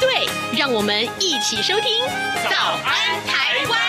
[0.00, 0.26] 对，
[0.58, 2.02] 让我们一起收听
[2.50, 3.80] 《早安台湾》。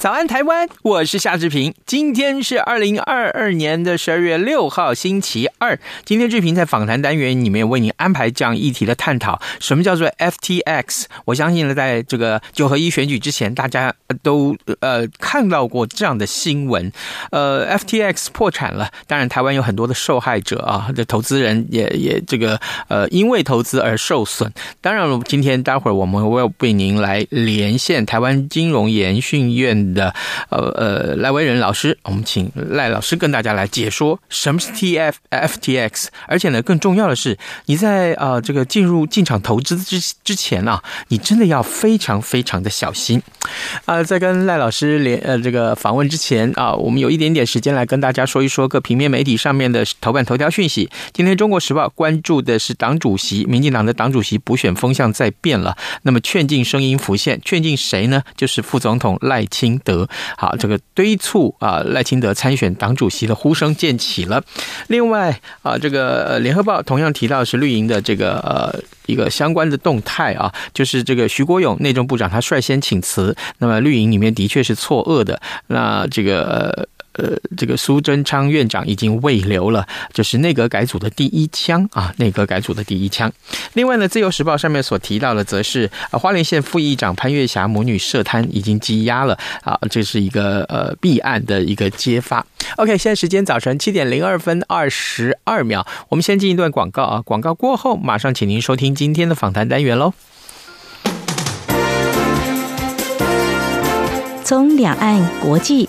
[0.00, 0.66] 早安，台湾！
[0.80, 1.74] 我是夏志平。
[1.84, 5.78] 今天是二零二二年的十二月六号，星期二。
[6.06, 11.04] 今天志平在访谈单元里面为您安排这样议题的探讨：什么叫做 FTX？
[11.26, 16.90] 我相信呢，在这个九合一选举之前，大家都呃看到过这样的新闻。
[17.30, 22.58] 呃，FTX 破产了，当然台湾有很多的受害者啊，的投资人也也这个
[22.88, 24.50] 呃因为投资而受损。
[24.80, 29.89] 当然了，今天待会儿我们会为您来连线台湾金融研训院。
[29.92, 30.14] 的
[30.48, 43.22] 呃呃赖威仁老师，我们请赖老师跟大家来解说什么是 T F F T X，而且呢，更重要的是，你在呃这个进入进场投资之之前啊，你真的要非常非常的小心
[43.86, 50.90] 啊、在跟赖老师连呃这个访问之前啊，我们有一点点时间来跟大家说一说各平面媒体上面的头版头条讯息。
[51.12, 58.22] 今天《中国时报》关注的是党主席，民进党的党主席补选风向在变了，那么劝进声音浮现，劝进谁呢？
[58.36, 60.08] 就是副总统赖清德。
[60.36, 64.42] 好，这个堆促啊赖清德参选党主席的呼声渐起了。
[64.88, 75.40] 另外啊，这个联合报同样提到是绿营的这个呃一个相关的动态啊，就是这个徐国勇内政部长他率先请辞，那么绿营里面的确是错愕的。
[75.66, 76.88] 那这个。
[77.20, 83.30] 呃，这个苏贞昌院长已经未留了，就是内阁改组的第一枪啊，内阁改组的第一枪。
[83.74, 92.46] 另外呢，《自由时报》上面所提到的，则是啊，花莲县副议长潘月霞母女涉贪已经羁押了啊，这是一个呃弊案的一个揭发。
[92.76, 100.14] OK，现在时间早晨七点零二分二十二秒，我们先进一段广告啊，广告过后马上请您收听今天的访谈单元喽。
[104.42, 105.88] 从两岸、国际、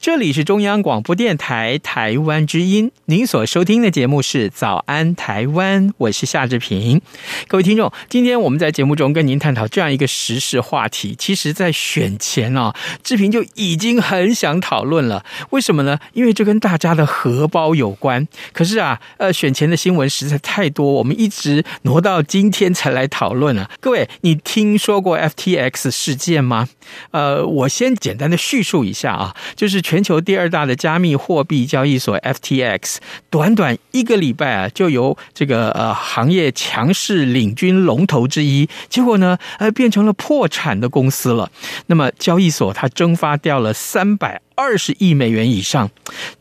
[0.00, 7.02] 这里是中央广播电台台湾之音，您所收听的节目是《早安台湾》，我是夏志平。
[7.46, 11.14] 各位听众，今天我们在节目中跟您探讨这样一个时事话题。
[11.18, 12.74] 其实，在选前啊，
[13.04, 15.22] 志平就已经很想讨论了。
[15.50, 15.98] 为什么呢？
[16.14, 18.26] 因为这跟大家的荷包有关。
[18.54, 23.70] 可是啊，呃，选前的新闻实在太多，我们一直挪到今天才来讨论啊。
[23.80, 26.70] 各位，你听说过 FTX 事件吗？
[27.10, 29.82] 呃，我先简单的叙述一下啊，就是。
[29.90, 32.98] 全球第二大的加密货币交易所 FTX，
[33.28, 41.50] 短短一个礼拜啊，就由这个呃行业强势领军龙头之一，结果呢，呃变成了破产的公司了。
[41.86, 45.90] 那么交易所它蒸发掉了三百二十亿美元以上，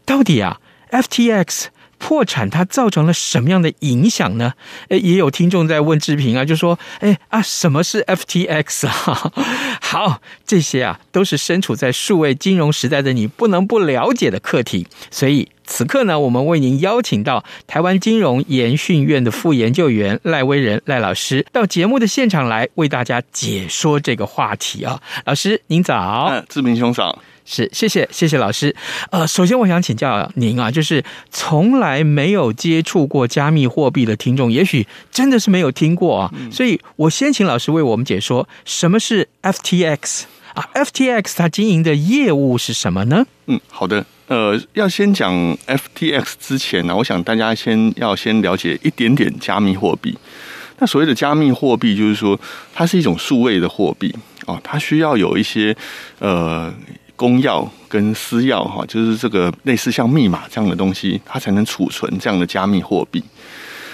[0.05, 0.59] 到底啊
[0.91, 1.69] FTX？
[1.99, 4.53] 破产它造成了什么样的影响呢？
[4.87, 9.31] 诶，也有听众在问志平啊，就说：“诶啊，什么是 FTX 啊？”
[9.79, 15.49] 好，这些啊都是身处在数位金融时代的你不能不了解的课题，所以。
[15.71, 24.99] 此刻呢，我们为您邀请到台湾金融研训院的副研究员赖威仁赖老师到节目的现场来为大家解说这个话题啊。
[25.25, 27.19] 老师您早，嗯，志平兄早。
[27.51, 28.75] 是，谢谢，谢谢老师。
[29.09, 36.31] 呃，首先我想请教您啊，就是从来没有接触过加密货币的听众，也许真的是没有听过啊。
[36.37, 43.25] 嗯、所以我先请老师为我们解说什么是 FTX 啊？FTX 它经营的业务是什么呢？
[43.47, 44.05] 嗯，好的。
[44.27, 45.33] 呃，要先讲
[45.65, 50.15] FTX 之前呢，我想大家先要先了解一点点加密货币。
[50.77, 52.39] 那所谓的加密货币，就是说
[52.75, 54.15] 它是一种数位的货币
[54.45, 55.75] 哦，它需要有一些
[56.19, 56.71] 呃。
[57.19, 63.21] 公钥跟私钥哈，就是这个类似像密码这样的东西，它才能储存这样的加密货币。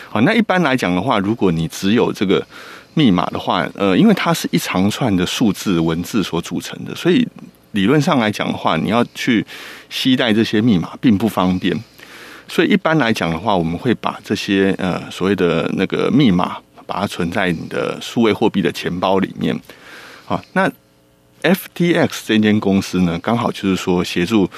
[0.08, 2.46] 好，那一般来讲的话，如果你只有这个
[2.94, 7.28] 密码的话，呃，因为它是一长串的数字文字所组成的，所以
[7.72, 9.44] 理论上来讲的话，你要去
[9.90, 11.76] 携带这些密码并不方便。
[12.48, 19.60] 所以一般来讲的话，我们会把这些呃所谓的那个密码，把它存在你的数位货币的钱包里面。
[20.26, 20.72] 好，那。
[21.42, 24.50] FTX 这间公司呢，刚好就是说协助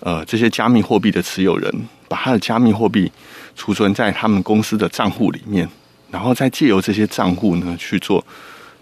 [0.00, 1.72] 呃这些加密货币的持有人，
[2.08, 3.10] 把他的加密货币
[3.54, 5.68] 储存在他们公司的账户里面，
[6.10, 8.24] 然后再借由这些账户呢去做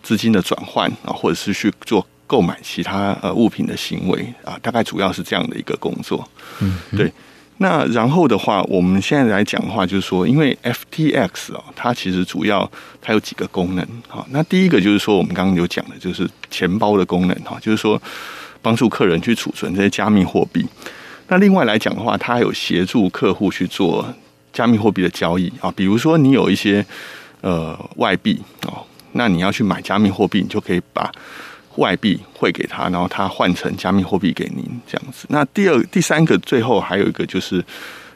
[0.03, 6.29] 资金的转换啊，或者是去做购买其他呃物品的行为啊，大概主要是这样的一个工作。
[6.61, 7.13] 嗯，对。
[7.61, 12.71] 那然后的话，我们现在来讲的话，就是说，因为 FTX 啊，它其实主要
[13.03, 14.25] 它有几个功能啊。
[14.31, 18.01] 那第一个就是说，我们刚刚有讲的，就是钱包的功能哈，就是说
[18.63, 20.65] 帮助客人去储存这些加密货币。
[21.27, 24.07] 那另外来讲的话，它还有协助客户去做
[24.53, 25.73] 加密货币的交易啊。
[25.75, 26.87] 比如说，你有一些
[27.41, 31.11] 呃外币哦，那你要去买加密货币，你就可以把。
[31.79, 35.27] 外币汇给他，然后他换成加密货币给您，这样子。
[35.31, 37.65] 那第二、第三个，最后还有一个就是，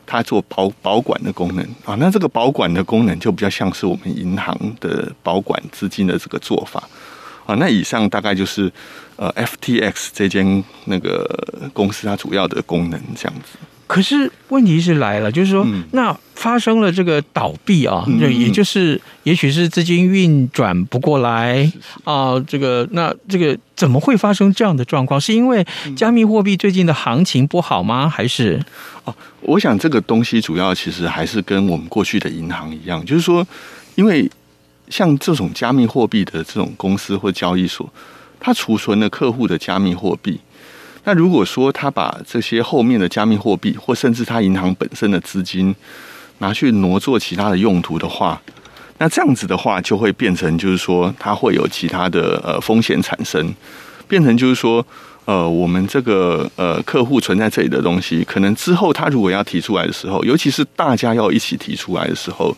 [0.06, 1.97] 他做保保管的功能啊。
[1.99, 6.82] 那这个保管的功能就比较像是我们银行的保管资金的这个做法
[7.47, 7.55] 啊。
[7.55, 8.70] 那以上大概就是
[9.17, 11.26] 呃，FTX 这间那个
[11.73, 13.58] 公司它主要的功能这样子。
[13.93, 21.71] 可是问题是来了，就是说，嗯、那发生了这个倒闭啊，那、嗯、也就是也许是资金运转不过来
[22.05, 25.21] 啊，这个那这个怎么会发生这样的状况？
[25.21, 25.62] 是因为
[25.94, 28.09] 加密货币最近的行情不好吗？
[28.09, 28.59] 还是？
[29.05, 33.47] 哦，我想这个东西主要其实还是跟我们过去的银行一样，就是说，
[33.97, 34.27] 因为
[34.89, 37.87] 像这种加密货币的这种公司或交易所，
[38.41, 40.41] 它储存了客户的加密货币。
[41.05, 45.75] 那如果说他把这些后面的加密货币，或甚至他银行本身的资金
[46.39, 48.41] 拿去挪作其他的用途的话，
[48.99, 53.53] 那这样子的话就会变成就是说，它会有其他的呃风险产生，
[54.07, 54.87] 变成就是说，
[55.25, 62.57] 呃，我们这个呃客户存在这里的东西，可能之后他如果要提出来的时候，尤其是大家要一起提出来的时候，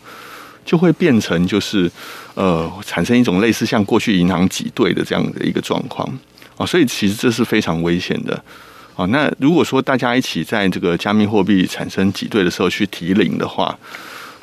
[0.67, 1.91] 就会变成就是
[2.35, 6.07] 呃产生一种类似像过去银行挤兑的这样的一个状况。
[6.57, 8.43] 啊，所以其实这是非常危险的。
[8.97, 13.77] 啊，那如果说大家一起在这个加密货币产生挤兑的时候去提领的话，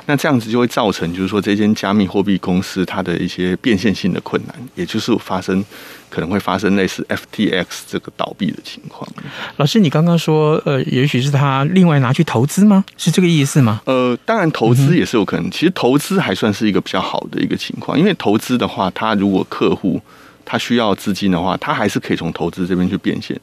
[0.04, 5.64] 那这样子就会造成，就是说这间加密货币公司它的一些变现性的困难，也就是发生
[6.10, 9.08] 可能会发生类似 FTX 这个倒闭的情况。
[9.56, 12.84] 老师，你刚刚说，呃，也许是他另外拿去投资吗？
[12.98, 13.80] 是这个意思吗？
[13.86, 15.50] 呃，当然投资也是有可能。
[15.50, 19.98] 其实投资还算是一个比较好的一个情况，因为投资的话，他如果客户。
[20.44, 23.38] 他需要资金的话，他还是可以从投资这边去变现。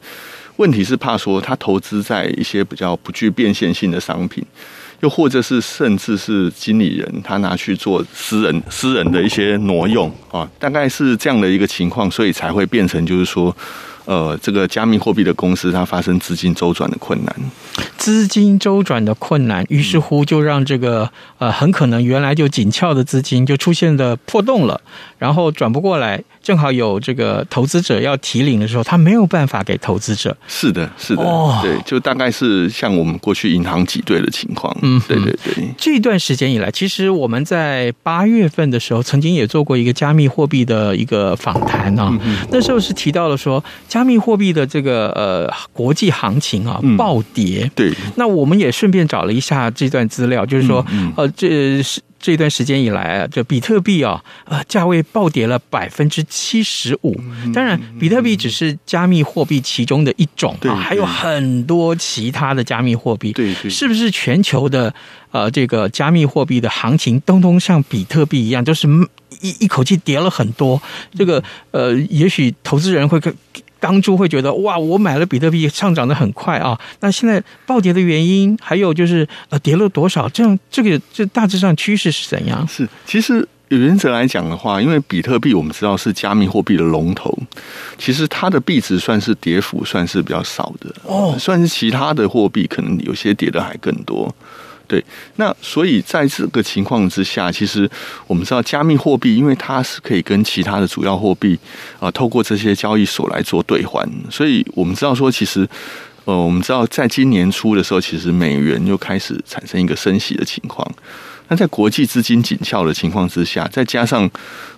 [0.58, 4.44] 问题是怕说他投资在一些比较不具变现性的商品，
[5.00, 13.56] 又或者是甚至是经理人他拿去做私人私人的一些挪用啊，大概是这样的一个情况，所以才会变成就是说。
[14.06, 17.36] 呃，这个加密货币的公司它发生资金周转的困难，
[17.96, 24.82] 资金周转的困难，于是乎就让这个呃很可能原来就紧俏的资金就出现了破洞了，
[25.20, 30.36] 然后转不过来，正好有这个投资者要提领的时候，他没有办法给投资者。
[30.48, 34.75] 是的，是的，哦，对，就大概是像我们过去银行挤兑的情况。
[34.82, 35.70] 嗯，对对对。
[35.77, 43.63] 这段时间以来，其实我们在八月份的时候，曾经也做过一个加密货币的一个访谈啊，嗯、那时候是提到了说。
[43.88, 50.84] 加密货币的这个呃国际行情啊暴跌，嗯，对，那我们也顺便找了一下这段资料，就是说，
[51.15, 57.20] 呃，这是这段时间以来啊，这比特币啊，呃，价位暴跌了百分之七十五。
[57.54, 63.32] 当然，比特币只是加密货币其中的一种啊，还有很多其他的加密货币。
[63.32, 64.94] 对对，是不是全球的
[65.32, 68.88] 呃这个加密货币的行情，通通像比特币一样，就是
[69.42, 70.82] 一一口气跌了很多？
[71.18, 73.20] 这个呃，也许投资人会
[73.79, 80.27] 当初会觉得哇，我买了比特币上涨的很快啊，那现在暴跌的原因，还有就是呃跌了多少？
[80.29, 82.67] 这样这个这大致上趋势是怎样？
[82.67, 87.38] 是，其实原则来讲的话，因为比特币我们知道是加密货币的龙头，
[87.98, 94.33] 其实它的币值算是跌幅算是比较少的哦，算是其他的货币可能有些跌的还更多。
[94.89, 95.05] 对，
[95.36, 97.88] 那所以在这个情况之下，其实
[98.25, 101.58] 我们知道加密货币，因为它是可以跟其他的主要货币
[102.00, 105.69] 啊，透过这些交易所来做兑换，所以我们知道说，其实
[106.25, 110.91] 呃，我们知道在今年初的时候，其实美元又开始产生一个升息的情况。
[111.50, 114.27] 那在国际资金紧俏的情况之下，再加上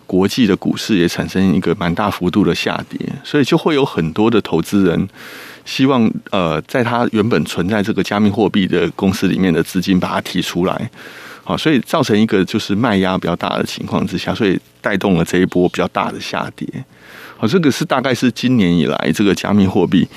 [0.06, 5.08] 国际的股市也产生一个蛮大幅度的下跌，所以就会有很多的投资人。
[5.64, 10.90] 希望呃，在他原本存在这个加密货币的公司里面的资金把它提出来，
[11.44, 16.68] 好，所以造成一个就是卖压比较大的情况之下，所以带动了这一波比较大的下跌。
[17.38, 20.08] 好，这个是大概是今年以来这个加密货币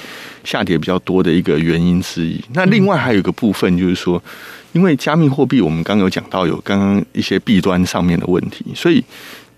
[0.45, 2.43] 下跌比较多的一个原因之一。
[2.53, 4.23] 那另外还有一个部分就是说，
[4.73, 9.05] 因为加密货币我们刚有讲到有刚刚一些弊端上面的问题，所以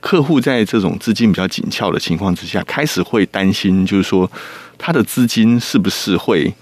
[0.00, 4.30] 客户在这种资金比较紧俏的情况之下，开始会担心，就是说。
[4.78, 6.52] 他的资金是不是会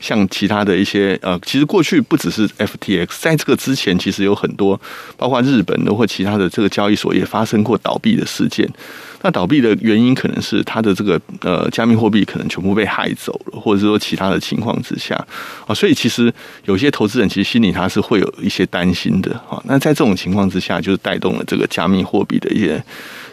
[0.00, 4.78] 像其他的一些呃，其实过去不只是 FTX，在这个之前，其实有很多
[5.16, 8.68] 包括日本的或其他的这个交易所也发生过倒闭的事件。
[9.22, 15.16] 那倒闭的原因可能是他的这个呃加密货币可能全部被害走了，或者说其他的情况之下
[15.66, 16.30] 啊，所以其实
[16.66, 19.58] 有些投资人其实心里他是会有一些担心的啊。
[19.64, 22.84] 那在这种情况之下，就是带动了这个加密货币的一些。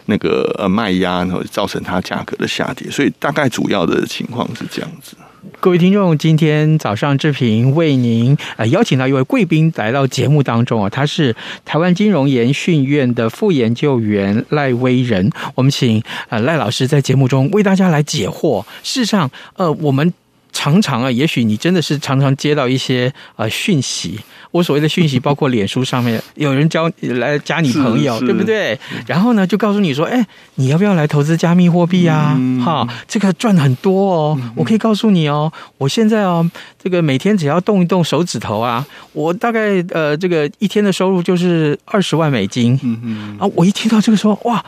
[0.06, 5.16] 那个呃卖压，然后造成它价格的下跌，所以大概主要的情况是这样子。
[5.58, 15.30] 各位听众，今天早上志平为您呃邀请到一位贵宾来到节目当中啊，他是台湾金融研训院的副研究员赖威仁。
[15.56, 18.62] 我们请呃赖老师在节目中为大家来解惑。
[18.84, 20.14] 事实上，呃，我们
[20.62, 24.20] 常常啊，也许你真的是常常接到一些呃讯息。
[24.52, 28.78] 我所谓的讯息， 包括脸书上面有人教来加你朋友，对不对？
[29.08, 32.38] 然后呢，就告诉你说：“哎，你要不要来投资加密货币啊？
[32.64, 34.40] 哈、嗯，这个赚很多哦。
[34.54, 36.48] 我可以告诉你哦，我现在哦，
[36.80, 42.78] 这个每天只要动一动手指头啊，我大概呃，这个一天的收入就是二十万美金。
[42.84, 44.64] 嗯嗯啊，我一听到这个说，哇！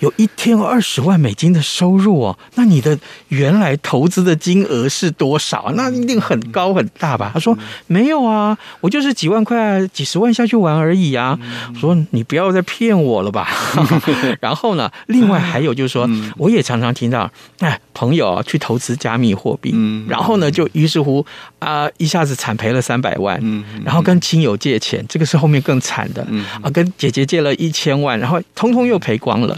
[0.00, 2.98] 有一天二十万美金的收入哦，那你的
[3.28, 5.72] 原来投资的金额是多少？
[5.76, 7.30] 那一定很高很大吧？
[7.32, 11.38] 他说没有啊，我就是几万块、几十万下去玩而已啊。
[11.74, 13.48] 我说你不要再骗我了吧。
[14.40, 19.74] 然后呢，另外还有就是说，我也常常听到哎，朋友去投资加密货币，
[20.08, 21.24] 然后呢，就于是乎
[21.58, 23.40] 啊，一下子惨赔了三百万，
[23.84, 26.26] 然后跟亲友借钱，这个是后面更惨的
[26.62, 29.56] 啊，跟姐姐借了一千万，然后通通又赔光了。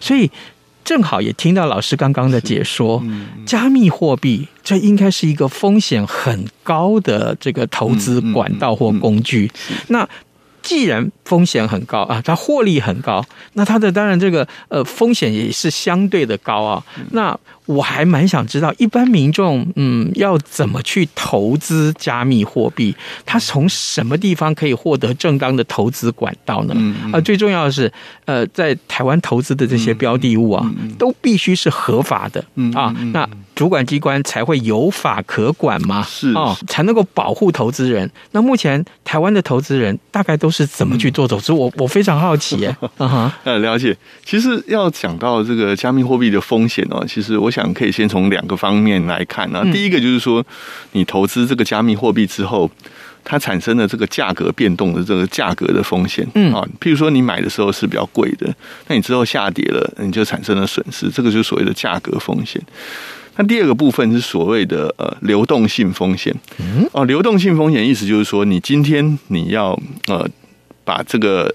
[0.00, 0.30] 所以
[0.84, 3.02] 正好也听到老师刚刚的解说，
[3.44, 9.50] 加密货币这应该是一个风险很高的这个投资管道或工具。
[9.88, 10.08] 那
[10.66, 16.82] 既然风险很高啊，它获利很高，那它的当然这个呃风险也是相对的高啊。
[17.12, 22.92] 那我还蛮想知道，一般民众嗯要怎么去投资加密货币？
[23.24, 26.74] 他从什么地方可以获得正当的投资管道呢？
[27.12, 27.92] 啊，最重要的是，
[28.24, 30.68] 呃，在台湾投资的这些标的物啊，
[30.98, 32.44] 都必须是合法的
[32.74, 32.92] 啊。
[33.12, 38.08] 那主管机关才会有法可管嘛，是啊，才能够保护投资人。
[38.30, 41.52] 那目前台湾的投资人大概都是怎么去做投资？
[41.52, 42.76] 我我非常好奇耶。
[42.98, 43.96] 嗯哼，呃，了解。
[44.24, 47.50] 其实要讲到这个加密货币的风险哦，其实我。
[47.56, 49.64] 想可以先从两个方面来看啊。
[49.72, 50.44] 第一个就是说，
[50.92, 52.70] 你投资这个加密货币之后，
[53.24, 58.54] 它产生的这个价格变动的这个价格的风险，嗯啊，譬如说你买的时候是比较贵的，
[58.88, 62.60] 那你之后下跌了，你就产生了损失，这个就是所谓的价格风险。
[63.36, 69.78] 那第二个部分是所谓的呃流动性风险，嗯哦，流动性风险意思就是说，你今天你要
[70.08, 70.28] 呃
[70.84, 71.52] 把这个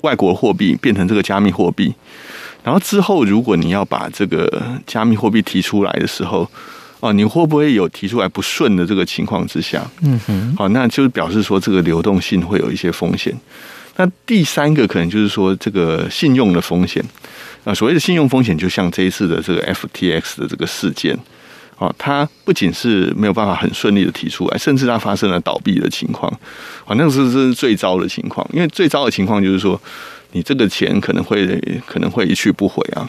[0.00, 1.92] 外国货币变成这个加密货币。
[2.62, 6.50] 然后之后，如果你要把这个加密货币提出来的时候，
[7.00, 9.86] 哦，你会不会有提出来不顺的这个情况之下？
[10.00, 13.34] 嗯哼，好，那就是表示说这个流动性会有一些风险。
[13.96, 17.02] 那第三个可能就是说这个信用的风险
[17.64, 21.18] 啊，所谓的信用风险，就像这一次的这个 FTX 的这个事件，
[21.78, 26.30] 啊，它不仅是没有办法很顺利的提出来，甚至它发生了倒闭的情况，
[26.84, 29.80] 啊，那个是是最糟的情况，因为最糟的情况就是说。
[30.36, 31.46] 你这个钱可能会
[31.86, 33.08] 可能会一去不回啊，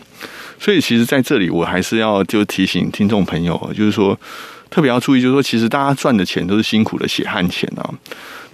[0.59, 4.15] 所以其实在这里我还是要就提醒听众朋友，就是说
[4.69, 7.89] 特别要注意，就是说其实大家赚的钱都是辛苦的血汗钱啊。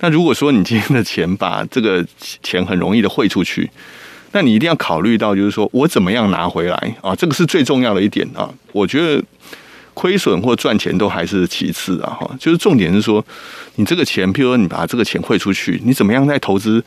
[0.02, 2.06] 那如果说你今天的钱把这个
[2.42, 3.70] 钱很容易的汇出去，
[4.32, 7.16] 那你一定要考虑到，就是说我怎么样拿回来啊？
[7.16, 8.50] 这个是最重要的一点啊。
[8.72, 9.24] 我觉得
[9.94, 13.24] 亏损或赚钱都还是其次啊，哈，就是重点是说，
[13.76, 16.84] 你这个钱，譬如说你把这个钱汇出去，你怎么样在投资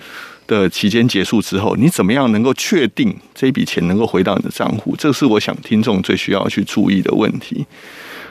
[0.47, 4.97] 的期间结束之后，你怎么样能够确定这笔钱能够回到你的账户？
[4.99, 7.65] 这是我想听众最需要去注意的问题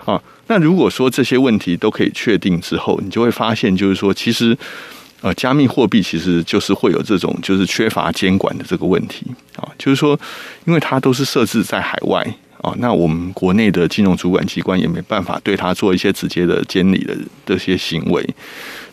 [0.05, 0.22] 啊。
[0.48, 4.57] 那如果说这些问题都可以确定之后，你就会发现，就是说，其实。
[5.24, 10.19] 呃，加密货币其实就是会有这种就是缺乏监管的这个问题啊，就是说，
[10.65, 12.22] 因为它都是设置在海外
[12.62, 18.22] 啊，那我们国内的金融主管机关也没办法对它做一些直接的监理的这些行为，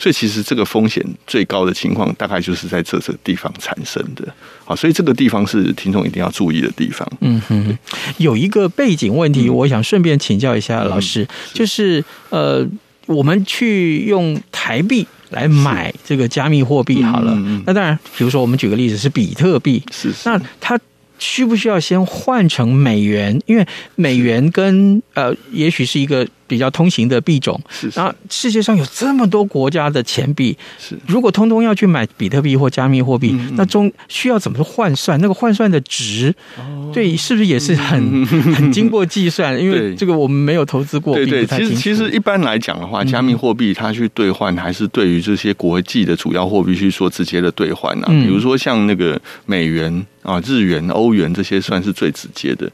[0.00, 4.26] 所以其实这个风险最高的情况大概就是在这这个地方产生的
[4.64, 7.06] 好，所以这个地方是听众一定要注意的地方。
[7.20, 7.78] 嗯哼，
[8.16, 12.66] 有一个背景问题，我想顺便请教一下老师，就是呃，
[13.06, 15.06] 我们去用台币。
[15.30, 17.32] 来买这个加密货币好了，
[17.64, 20.76] 那当然，比如说我们举个例子是比特币，是，那它。
[21.22, 23.38] 需不需要先换成美元？
[23.44, 27.58] 因为美元跟呃，也许是一个比较通行的币种。
[27.70, 28.00] 是，是。
[28.00, 30.98] 然后世界上有这么多国家的钱币，是。
[31.06, 35.20] 如果通通要去买比特币或加密货币，嗯、那中需要怎么换算？
[35.20, 39.56] 那个换算的值，哦、对，是不是也是很、嗯、 很经过计算？
[39.56, 41.46] 因为这个我们没有投资过，对对。
[41.46, 48.06] 其实其实一般来讲的话，加密货币它去兑换，还是对于这些国际的主要货币去做直接的兑换啊。
[48.08, 50.04] 嗯、比如说像那个美元。
[50.22, 52.70] 啊，日元、欧元这些算是最直接的。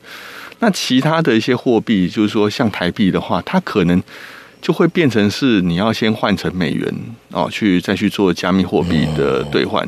[0.59, 4.03] 那其他的一些货币，就是说像台币的话，它可能
[4.63, 6.93] 就会变成是你要先换成美元
[7.31, 9.87] 哦，去再去做加密货币的兑换。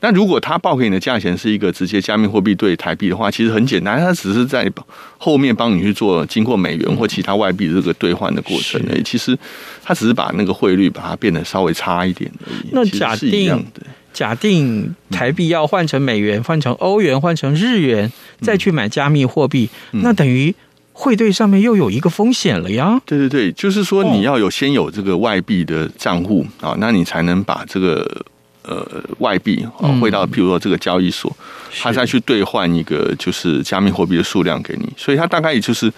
[0.00, 4.68] 那如果他报给你的价钱是一个直接加密货币兑台币的话，其实很简单，他只是在
[5.16, 9.02] 后面帮你去做经过美元或其他外币这个兑换的过程而已。
[9.04, 9.38] 其实
[9.82, 12.68] 他只是把那个汇率把它变得稍微差一点而已。
[12.72, 13.64] 那假定。
[14.12, 20.54] 假定台币要换成美元、换成欧元、换成日元，再去买加密货币，那等于
[20.92, 23.00] 汇兑上面又有一个风险了呀。
[23.06, 28.24] 对对对，就是说你要有先有这个外币的账户啊，那你才能把这个
[28.62, 28.86] 呃
[29.18, 31.34] 外币啊汇到，譬如说这个交易所，
[31.80, 35.92] 他再去兑换一个就是加密货币的数量给你，所以它大概也就是。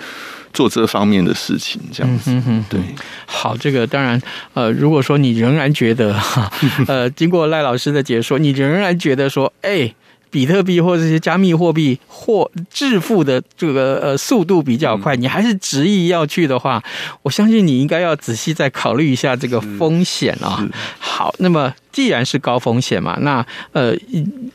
[0.55, 2.81] 做这方面的事情，这样子，嗯、哼哼对，
[3.27, 4.19] 好，这个当然，
[4.55, 6.51] 呃，如果说你仍然觉得，哈，
[6.89, 9.95] 呃，经过赖老师的解说，你仍然觉得说，哎。
[10.35, 16.83] 比特币或这些加密货币或致富的这个呃速度比较快，你还是执意要去的话，
[17.23, 20.69] 我相信你应该要仔细再考虑一下这个风险啊。
[20.99, 23.95] 好，那么既然是高风险嘛，那呃，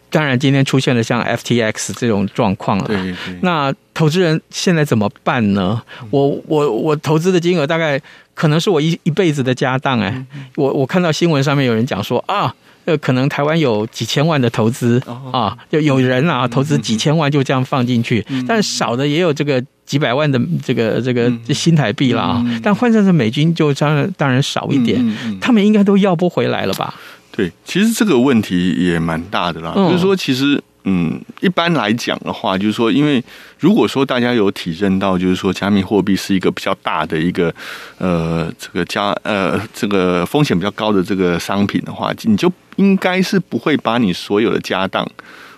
[0.10, 2.84] 当然今天出现了像 FTX 这种状况了。
[2.84, 3.40] 对对。
[3.42, 5.82] 那投资人现在怎么办呢？
[6.10, 7.98] 我我我投资的金额大概
[8.34, 10.26] 可能是我一一辈子的家当哎。
[10.58, 12.54] 我我看到新闻上面有人讲说啊。
[12.90, 15.00] 呃，可能台湾有几千万的投资
[15.32, 25.00] 啊，就有人啊投资几千万就这样放进去，但少的也有这个几百万的这个这个新台币了啊，但换算成美金就当然当然少一点，
[25.40, 26.94] 他们应该都要不回来了吧？
[27.32, 30.62] 对，其实这个问题也蛮大的啦，就是说其实。
[30.86, 33.22] 嗯，一般来讲的话，就是说，因为
[33.60, 37.54] 如果说大家有体认到，就是说，加密货币是一个比较大的一个
[37.98, 45.06] 呃，这个加呃，这个风险比较高的这个商品的话，你就应该是不会把你所有的家当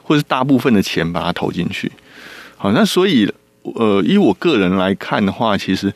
[0.01, 1.91] 或是大部分的钱把它投进去。
[2.57, 3.31] 好，那所以
[3.61, 5.93] 呃，以我个人来看的话，其实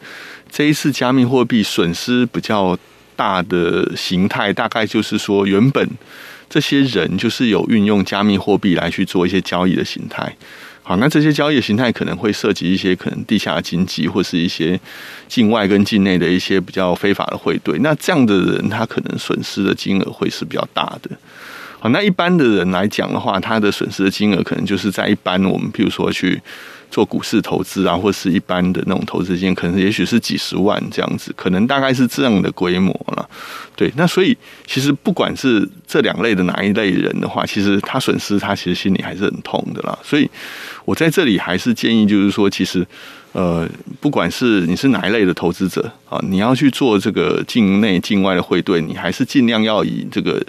[0.52, 2.78] 这一次加密货币损失比较
[3.16, 5.90] 大的形态，大概就是说原本。
[6.48, 10.32] 这些人就是有运用加密货币来去做一些交易的形态，
[10.88, 14.80] 好，那这些交易形态可能会涉及一些可能地下经济或是一些
[15.28, 21.10] 境外跟境内的一些比较非法的汇兑，那这样的人他可能损失的金额会是比较大的。
[21.86, 26.42] 好，那一般的人来讲的话，他的损失的金额可能就是在一般我们比如说去。
[26.92, 33.30] 做股市投资啊，或是一般的那种投资金，可能也许是几十万这样子，可能大概是这样的规模了。
[33.76, 39.98] 对，那所以其实不管是这两类的哪一类人的话，其实他损失他其实心里还是很痛的啦。
[40.04, 40.30] 所以
[40.86, 42.86] 我在这里还是建议，就是说，其实
[43.34, 43.68] 呃，
[44.00, 50.42] 不管是你是哪一类的投资者啊，你要去做这个境内境外的汇兑，你还是尽量要以这个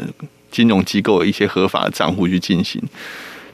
[0.50, 2.82] 金融机构的一些合法的账户去进行，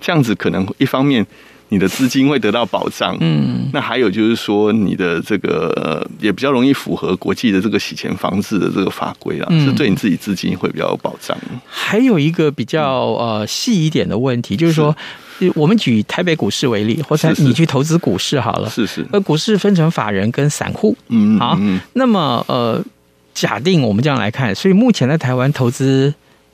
[0.00, 1.26] 这样子可能一方面。
[1.68, 11.34] 你的资金会得到保障，嗯，那还有就是说，你的这个也比较容易符合国际的这个洗钱防治的这个法规啊，嗯、是对你自己资金会比较有保障。
[11.66, 14.94] 还有一个比较呃细一点的问题，就是说，
[15.38, 21.58] 是我们举台北股市为例，或者你去投资股市好了，是是，呃，股市分成法人跟散户，嗯，好，
[21.94, 22.84] 那么呃，
[23.32, 26.12] 假定我们这样来看，所以目前在台湾投资。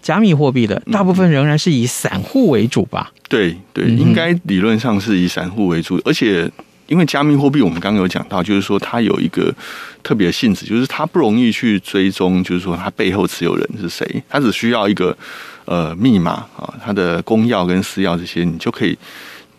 [0.08, 3.12] 加密货币的，大部分仍然是以散户为主吧？
[3.28, 6.50] 对对，应该理论上是以散户为主，而且
[6.86, 9.54] 因为加密货币，我们刚刚有讲到，就是说它有一个
[10.02, 15.14] 特别的性质，就是它不容易去追踪，就是说它背后持有人是谁，它只需要一个
[15.66, 18.96] 呃密码啊，它的公钥跟私钥这些，你就可以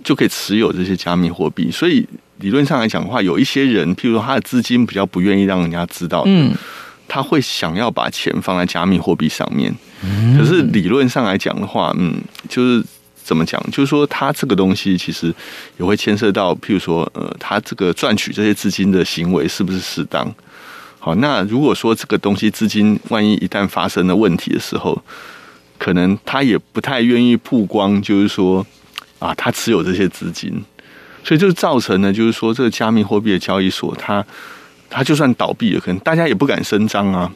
[0.03, 1.69] 就可以持有这些加密货币。
[1.69, 2.03] 所以
[2.39, 6.51] 理论上来讲的话，有一些人，譬如说他的资金比较不愿意让人家知道，嗯，
[7.07, 9.71] 他会想要把钱放在加密货币上面。
[10.37, 12.83] 可是理论上来讲的话，嗯，就是。
[13.21, 13.63] 怎么讲？
[13.69, 15.31] 就是说，他这个东西其实
[15.77, 20.33] 也会牵涉到，譬如说，呃，他这个赚取这些资金的行为是不是适当？
[20.97, 24.99] 好，那如果说这个东西资金万一一旦发生了问题的时候，
[25.77, 28.65] 可能他也不太愿意曝光，就是说，
[29.19, 30.51] 啊，他持有这些资金，
[31.23, 34.25] 所以就造成了，就是说，这个加密货币的交易所，他
[34.89, 37.31] 他就算倒闭了，可能大家也不敢声张啊，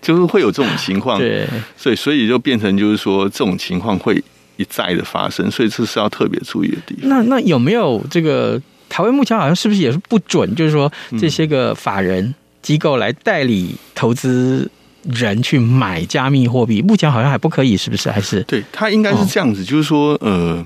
[0.00, 1.18] 就是会有这种情况。
[1.18, 4.22] 对，所以所以就变成就是说，这种情况会。
[4.58, 7.10] 一再的发生，所以这是要特别注意的地方。
[7.10, 10.54] 那那有没有这个台湾目前好像是不是也是不准？
[10.54, 14.70] 就是说这些个法人机构来代理投资
[15.02, 18.10] 人去买加密货币，目前好像还不可以，是不是？
[18.10, 20.64] 还是对，它应该是这样子，哦、就是说，呃，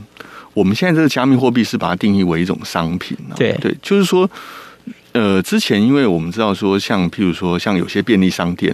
[0.55, 4.31] 我们现在这个加密货币是把它定义为一种商品、啊、对对，就是说，
[5.11, 8.73] 呃，之前因为我们知道说，像譬如说，像有些便利商店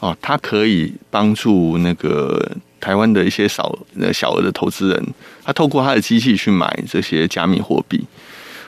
[0.00, 2.50] 哦，它可以帮助那个。
[2.80, 3.78] 台湾的一些小
[4.10, 5.06] 小额的投资人，
[5.44, 8.02] 他透过他的机器去买这些加密货币。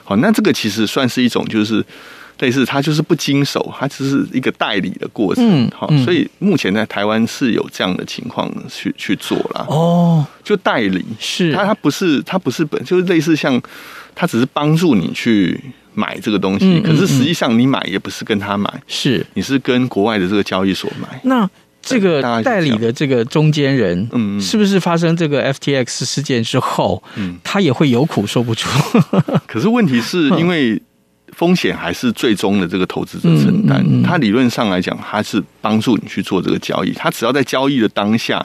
[0.03, 1.83] 好，那这个其实算是一种，就是
[2.37, 5.67] 类似他就是不经手，他只是一个代理的过程。
[5.75, 9.65] 好，所以目前在台湾是有这样的情况去去做啦。
[9.67, 13.59] 哦，就代理是他，他不是他不是本，就是类似像
[14.13, 15.59] 他只是帮助你去
[15.93, 21.19] 买这个东西，可是实际上你买也不是跟他买，是你是跟国外的这个交易所买。
[21.23, 21.49] 那。
[21.85, 28.69] 这个代理的这个中间人，嗯，是不是发生这个 FTX 事件之后，嗯，他也会有苦说不出？
[29.45, 30.81] 可是问题是因为
[31.33, 33.85] 风险还是最终的这个投资者承担。
[34.01, 38.41] 他理论上来讲，他是帮助你去做这个交易，他只要在交易的当下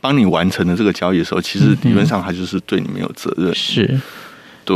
[0.00, 3.54] 帮你完成了这个交易的时候，其实理论上他就是对你没有责任。
[3.54, 4.00] 是。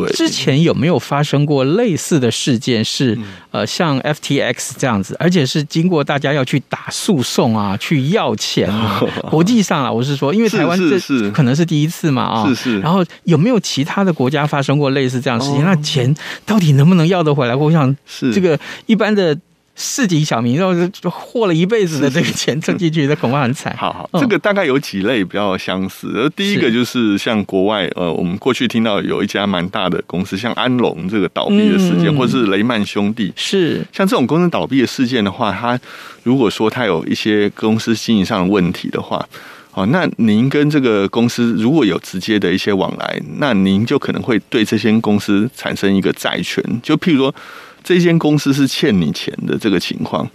[0.00, 2.82] 对，之前有没有发生过类似的事件？
[2.82, 3.18] 是
[3.50, 9.02] 呃，像 FTX 这样子，而且是经过大家要去打诉讼啊， 去要钱啊。
[9.30, 12.48] 国际上啊，我是说，因为台湾这是可能是第一次嘛啊。
[12.48, 12.80] 是是。
[12.80, 15.62] 然后有没有其他的国家发生过类似这样的事情？
[15.64, 16.14] 那钱
[16.46, 17.54] 到底能不能要得回来？
[17.54, 19.36] 我想是这个一般的。
[19.74, 23.74] 市井小民，然后就获了一辈子的这个钱挣进去，这恐怕很惨。
[23.76, 26.12] 好好，这个大概有几类比较相似。
[26.14, 35.80] 而第一个就是像国外，呃，我们过去听到有一家蛮大的公司，像安龙这个倒闭的事件，或是雷曼兄弟，是像这种公司倒闭的事件的话，它
[36.22, 39.26] 如果说它有一些公司经营上的问题的话，
[39.72, 47.34] 哦，那您跟这个公司如果有直接的一些往来，那您就可能会对这些公司产生一个债权，就譬如说。
[47.82, 50.28] 这间公司是欠你钱的这个情况，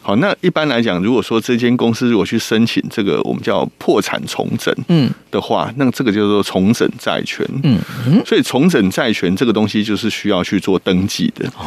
[0.00, 5.10] 好，那一般来讲，如果说这间公司如果去申请这个我们叫破产重整，嗯。
[5.30, 7.78] 的话，嗯、那这个叫做重整债权，嗯，
[8.26, 11.64] 所以重整债权这个东西就是需要去做登记的，哦，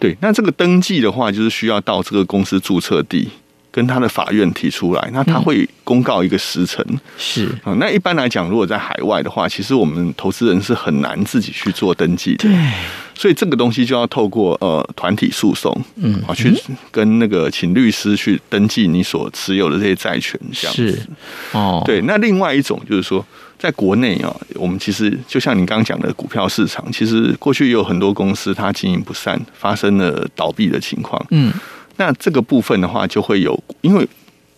[0.00, 3.28] 对，那这个登记的话，就是需要到这个公司注册地
[3.76, 6.82] 跟他的法院提出来，那他会公告一个时辰，
[7.18, 7.46] 是。
[7.62, 12.72] 啊，那一般来讲，如果在海外的话，其实我们投资人是很难自己去做登记的，对。
[13.14, 16.50] 所以这个东西就要透过呃团体诉讼，嗯，啊，去
[16.90, 20.92] 跟那个请律师去登记你所持有的这些债权，这样子。
[20.92, 21.06] 是
[21.52, 21.82] 哦。
[21.84, 23.22] 对，那另外一种就是说，
[23.58, 31.22] 在国内啊，我们其实就像你刚刚讲的股票市场，其实过去也有很多公司它经营不善，发生了倒闭的情况。
[31.30, 31.52] 嗯，
[31.96, 34.08] 那这个部分的话，就会有因为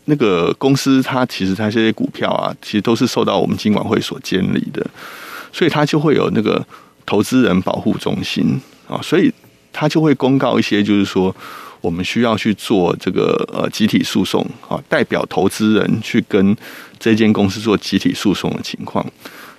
[0.06, 4.86] 那个公司它其实它这些股票啊，其实都是受到我们金管会所监理的，
[5.52, 6.64] 所以它就会有那个。
[7.10, 9.32] 投资人保护中心啊，所以
[9.72, 11.34] 他就会公告一些，就是说
[11.80, 16.54] 我们需要去做这个呃集体诉讼啊，代表投资人去跟
[16.98, 19.02] 这间公司做集体诉讼的情况。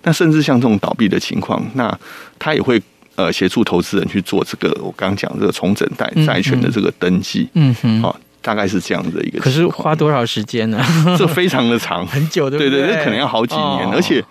[0.04, 2.00] 那甚至像这种倒闭的情况，那
[2.38, 2.80] 他也会
[3.20, 7.48] 呃协助投资人去做这个我刚刚讲这个重整债债权的这个登记。
[7.54, 9.40] 嗯哼，啊，大概是这样的一个。
[9.40, 10.84] 可是花多少时间呢？
[11.18, 12.70] 这非常的长， 很久，的对？
[12.70, 14.24] 对对，这可能要好几年，哦、而且。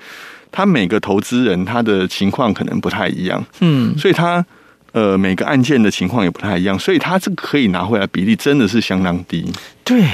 [0.50, 4.42] 他每个投资人他的情况可能不太一样，嗯，所以他
[4.92, 9.44] 呃每个案件的情况也不太一样，所以他这个可以拿回来比例真的是相当低。
[9.84, 10.08] 对，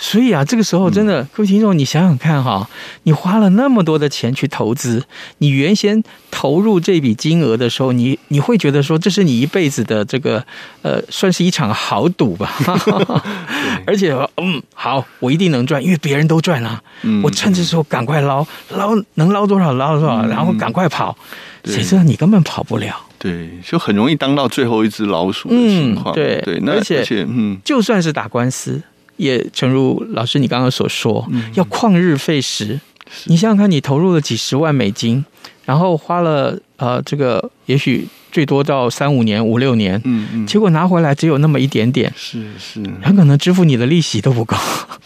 [0.00, 2.70] 所以啊，这个时候真的，各位听众，你想想看哈，
[3.02, 5.04] 你花了那么多的钱去投资，
[5.38, 10.42] 你原先投入这笔金额的时候，你你会觉得说，这是你一辈子的这个
[10.82, 12.54] 呃，算是一场豪赌吧。
[13.84, 16.80] 而且嗯，好，我一定能赚，因为别人都赚了，
[17.24, 21.18] 我趁这时候赶快捞捞，能捞多少捞多少，然后赶快跑。
[21.64, 22.94] 谁知道你根本跑不了？
[23.18, 26.14] 对，就很容易当到最后一只老鼠的情况。
[26.14, 28.80] 对对，而且嗯，就算是打官司。
[29.18, 32.80] 也诚如老师你刚刚所说，嗯、要旷日费时。
[33.24, 35.24] 你想想看，你投入了几十万美金，
[35.64, 44.56] 然后花了呃这个也许最多到三五年、五六年，嗯嗯，结果拿回来只有那么一点点，是是，很可能支付你的利息都不够。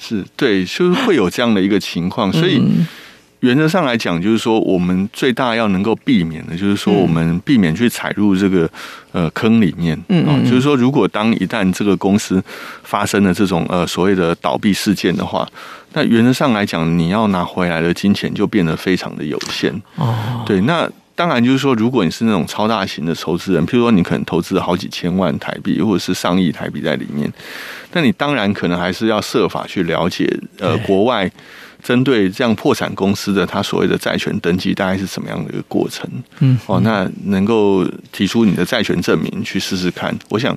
[0.01, 2.59] 是对，就是会有这样的一个情况，所以。
[2.59, 2.87] 嗯
[3.43, 8.71] 原则上来讲，就是说，我们最大要能够避免的，就是说，我们避免去踩入这个
[9.11, 10.01] 呃坑里面。
[10.11, 12.41] 嗯，嗯，就是说，如果当一旦这个公司
[12.85, 15.45] 发生了这种呃所谓的倒闭事件的话，
[15.93, 19.73] 那原则上来讲，你要拿回来的金钱就变得非常的有限。
[19.97, 27.29] 哦，对，那当然就是说，如果你是那种超大型的投资人，譬如说你可能投资了好几千万台币或者是上亿台币在里面，
[27.93, 31.29] 那你当然可能还是要设法去了解呃国外。
[31.83, 36.09] 针对这样破产公司的他所谓的债权登记大概是什么样的一个过程？
[36.39, 40.57] 嗯，哦，那能够提出你的债权证明去试试看，我想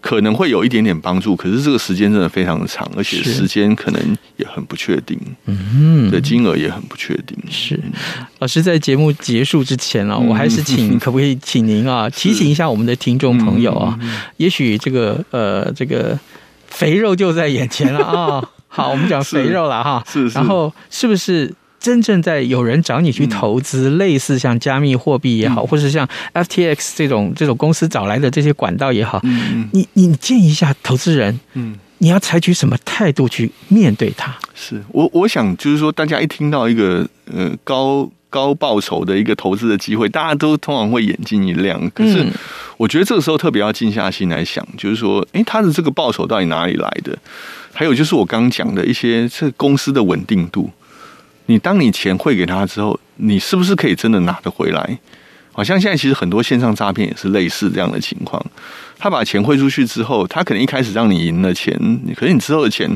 [0.00, 1.36] 可能会有一点点帮助。
[1.36, 5.18] 可是这个时间真的非常的长，而且时间可能也很不确定。
[5.44, 7.36] 嗯，的金额也很不确定。
[7.50, 7.78] 是，
[8.38, 13.98] 老师在节目结束之前啊，我还是请可不可以请您啊 提醒一下我们的听众朋友啊，
[14.38, 16.18] 也许这个呃这个
[16.66, 18.42] 肥肉就在眼前了啊。
[18.74, 34.34] 好，我们讲肥肉了哈， 是，是，然后是不是真正在有人找你去投资，嗯、类似像加密货币也好，嗯、或是像 FTX 这种这种公司找来的这些管道也好，嗯、你你建议一下投资人，嗯，你要采取什么态度去面对它？
[34.56, 41.88] 是我我想就是说，大家一听到一个呃高高报酬的一个投资的机会，大家都通常会眼睛一亮。
[41.90, 42.26] 可是
[42.76, 47.16] 我觉得这个时候特别要静下心来想，就是说，诶，他的这个报酬到底哪里来的？
[47.72, 50.68] 还有就是我刚刚讲的一些这公司的稳定度，
[51.46, 54.98] 你当你钱汇给他之后，你是不是可以真的拿得回来？
[55.54, 58.44] 好像现在其实很多线上诈骗也是类似这样的情况。
[58.98, 61.74] 他把钱汇出去之后，他可能一开始让你赢了钱，
[62.16, 62.88] 可是你之后的钱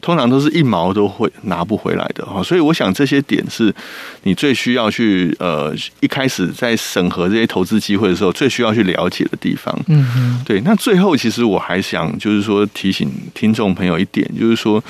[0.00, 2.42] 通常都是一毛都会拿不回来的哈。
[2.42, 3.74] 所以我想这些点是
[4.22, 9.76] 你最需要去呃一开始在审核这些投资机会的时候最需要去了解的地方。
[9.88, 10.60] 嗯嗯，对。
[10.62, 14.82] 那最后其实我还想就是说提醒听众朋友一点，就是说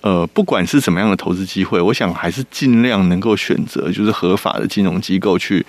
[0.00, 5.64] 呃不管是怎么样的投资机会，我想还是尽量能够选择就是合法的金融机构去。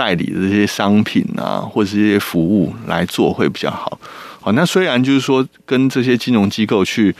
[0.00, 4.00] 代理的这些商品啊，或者是这些服务来做会比较好。
[4.40, 7.14] 好，那虽然就是说跟这些金融机构去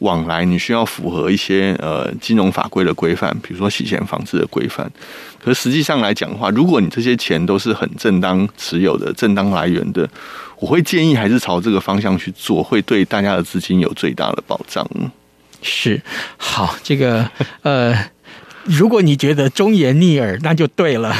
[0.00, 4.90] 往来，你需要符合一些呃金融法规的规范，比如说洗钱防治的规范。
[5.42, 10.06] 可实际上来讲的话，如果你这些钱都是很正当持有的、正当来源的，
[10.60, 14.86] 我会建议还是朝这个方向去做，会对大家的资金有最大的保障。
[15.62, 16.02] 是，
[16.36, 17.26] 好，这个
[17.62, 17.96] 呃。
[18.68, 21.14] 如果你觉得忠言逆耳，那就对了。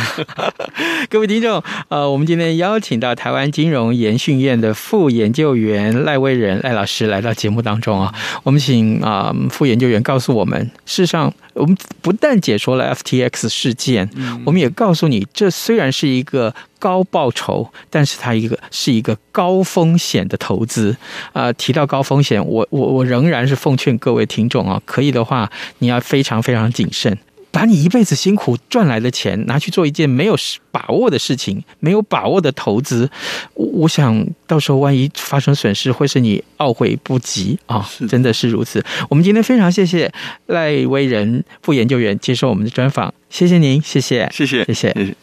[1.08, 8.12] 各位听众，呃，我们今天邀请到台湾金融研训院的副研究员赖威仁赖老师来到节目当中啊。
[8.42, 14.10] 我们请啊、呃、副研究员告诉我们，事实上，我们不但解说了 FTX 事件，
[14.44, 20.96] 我们也告诉你，这虽然是一个高报酬，但是它一个是一个高风险的投资
[21.32, 21.52] 啊、呃。
[21.52, 27.16] 提到高风险，我我我仍然是奉劝各位听众啊，可以的话，你要非常非常谨慎。
[27.56, 30.36] 把你一辈子辛苦赚来的钱拿去做一件没有
[30.70, 33.08] 把握的事情，没有把握的投资，
[33.54, 37.88] 我想到时候万一发生损失，会是你懊悔不及啊！
[38.10, 38.84] 真的是如此。
[39.08, 40.12] 我们今天非常谢谢
[40.44, 45.14] 赖威人副研究员接受我们的专访，谢谢您，谢谢，谢谢，谢谢。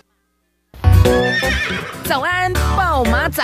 [2.04, 3.44] 早安，暴马仔。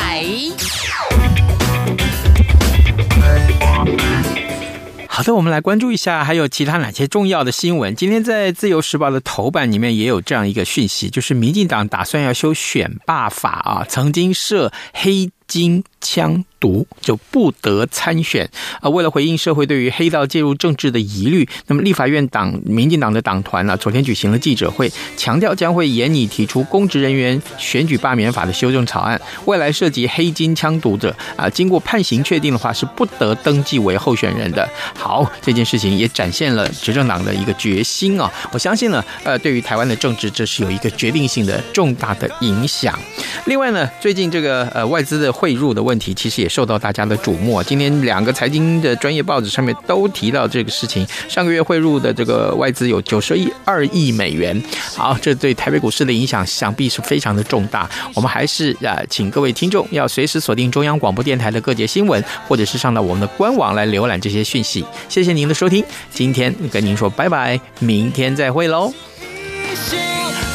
[5.19, 7.93] 好的，我们来关注一下，还有其他哪些重要的新闻？
[7.93, 18.49] 今天在《自由时报》的头版里面也有这样一个讯息，就是民进党打算要修选罢法啊，曾经设黑金枪毒就不得参选
[18.81, 18.89] 啊！
[18.89, 29.19] 为了回应社会对于黑道介入政治的疑虑，那么立法院党民进党的党团呢，昨天举行了记者会，强调将会严拟提出公职人员选举罢免法的修正草案。
[29.45, 34.67] 未来涉及黑金枪毒者啊，经过判刑确定的话，是不得登记为候选人的。
[34.95, 38.31] 好，这件事情也展现了执政党的一个决心啊！
[38.51, 42.97] 我相信呢，呃，对于台湾的政治，这是有一个决定性的重大的影响。
[43.45, 47.61] 另外呢，最近这个呃外资的汇入的问题，其实也受到大家的瞩目。
[47.63, 54.59] 今天两个财经的专业报纸上面都提到这个事情，上个月汇入的这个外资有九十亿二亿美元。
[54.95, 57.89] 好，这对台北股市的影响想必是非常的重大。
[58.15, 64.83] 我们还是啊，请各位听众要随时锁定中央广播电台的各节新闻，或者是上到我们的官网来浏览这些讯息。
[65.07, 68.91] 谢谢您的收听，今天跟您说拜拜，明天再会喽。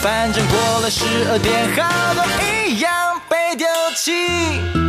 [0.02, 2.24] 反正过了十二点，好多
[2.68, 2.92] 一样
[3.28, 4.83] 被丢弃。